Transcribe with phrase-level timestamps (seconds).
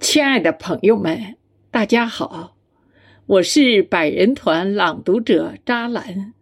[0.00, 1.36] 亲爱的朋友们，
[1.70, 2.56] 大家好，
[3.26, 6.34] 我是百人团朗读者扎兰。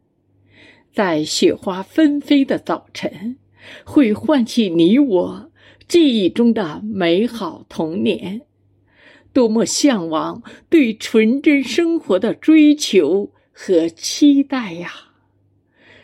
[0.92, 3.36] 在雪花纷飞的早晨，
[3.84, 5.52] 会唤起你我
[5.86, 8.42] 记忆中的美好童年。
[9.32, 14.90] 多么向往对纯真生活的追求和期待呀！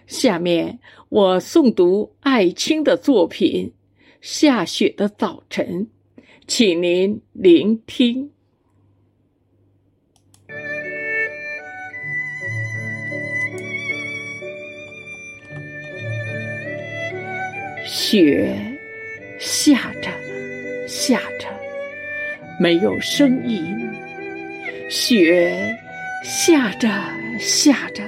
[0.06, 0.78] 下面
[1.10, 3.70] 我诵读艾青的作品
[4.22, 5.86] 《下雪的早晨》，
[6.48, 8.30] 请您聆听。
[17.84, 18.56] 雪
[19.38, 20.10] 下着，
[20.88, 21.46] 下着，
[22.58, 23.76] 没有声音。
[24.88, 25.78] 雪
[26.24, 26.88] 下着，
[27.38, 28.02] 下着，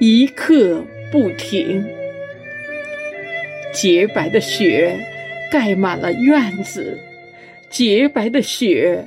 [0.00, 1.84] 一刻不停。
[3.74, 4.98] 洁白的雪
[5.52, 6.98] 盖满了院子，
[7.70, 9.04] 洁白的雪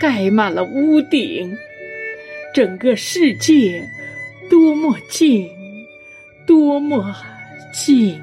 [0.00, 1.56] 盖满了屋顶。
[2.54, 3.82] 整个世界
[4.50, 5.48] 多么静，
[6.46, 7.16] 多么
[7.72, 8.20] 静。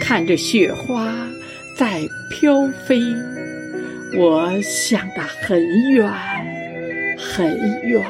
[0.00, 1.14] 看着雪花
[1.78, 3.00] 在飘飞，
[4.18, 6.10] 我想得很远
[7.16, 8.02] 很远。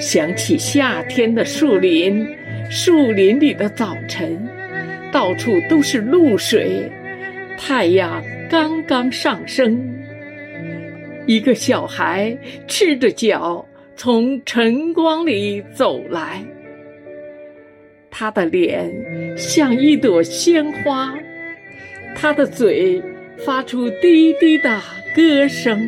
[0.00, 2.26] 想起夏天的树林，
[2.68, 4.44] 树林里的早晨，
[5.12, 6.90] 到处都是露水，
[7.58, 9.78] 太阳刚刚上升。
[11.26, 16.42] 一个小孩赤着脚从晨光里走来。
[18.10, 18.90] 他的脸
[19.36, 21.14] 像一朵鲜花，
[22.16, 23.00] 他的嘴
[23.44, 24.80] 发出滴滴的
[25.14, 25.80] 歌声，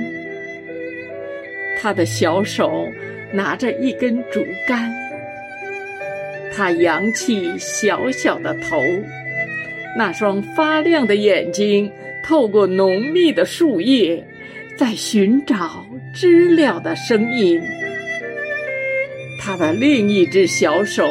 [1.81, 2.89] 他的小手
[3.33, 4.91] 拿着一根竹竿，
[6.57, 8.81] 他扬起小小的头，
[9.97, 11.91] 那双发亮的眼睛
[12.23, 14.25] 透过浓密的树叶，
[14.77, 17.61] 在寻找知了的声音。
[19.41, 21.05] 他的另一只小手。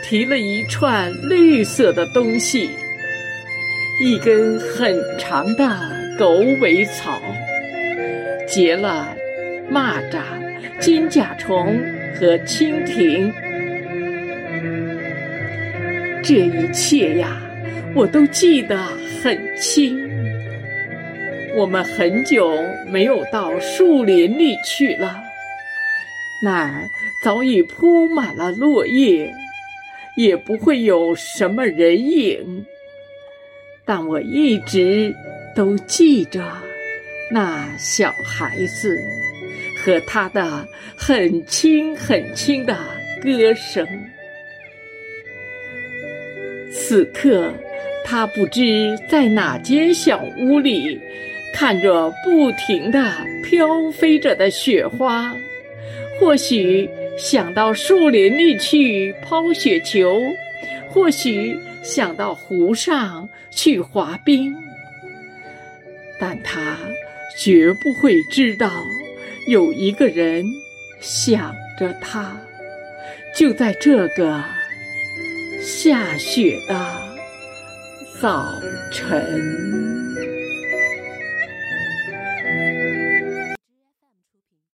[0.00, 2.70] 提了一串绿色的东西，
[4.00, 5.68] 一根很长的
[6.18, 6.30] 狗
[6.62, 7.20] 尾草，
[8.46, 9.14] 结了
[9.70, 10.22] 蚂蚱、
[10.80, 11.78] 金甲虫
[12.14, 13.30] 和蜻蜓。
[16.28, 17.40] 这一切呀，
[17.94, 18.76] 我都记得
[19.22, 19.98] 很清。
[21.56, 25.22] 我们很久没有到树林里去了，
[26.44, 26.90] 那儿
[27.24, 29.32] 早已铺满了落叶。
[30.18, 32.66] 也不会有什么人影，
[33.86, 35.14] 但我一直
[35.54, 36.44] 都记着
[37.30, 38.98] 那小孩子
[39.78, 42.76] 和他的很轻很轻的
[43.22, 43.86] 歌声。
[46.70, 47.52] 此刻，
[48.04, 51.00] 他不知在哪间小屋里，
[51.52, 53.12] 看着不停的
[53.42, 55.34] 飘飞着的雪花，
[56.20, 56.88] 或许。
[57.20, 60.20] 想到树林里去抛雪球，
[60.88, 64.54] 或许想到湖上去滑冰，
[66.20, 66.78] 但他
[67.36, 68.70] 绝不会知道，
[69.48, 70.46] 有一个人
[71.00, 72.40] 想着他，
[73.34, 74.40] 就在这个
[75.60, 77.02] 下雪的
[78.20, 78.54] 早
[78.92, 79.87] 晨。